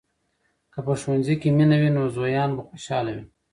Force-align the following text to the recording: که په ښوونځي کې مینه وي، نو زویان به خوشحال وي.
که 0.73 0.79
په 0.85 0.93
ښوونځي 1.01 1.35
کې 1.41 1.49
مینه 1.57 1.77
وي، 1.81 1.89
نو 1.95 2.01
زویان 2.15 2.49
به 2.55 2.61
خوشحال 2.69 3.05
وي. 3.11 3.23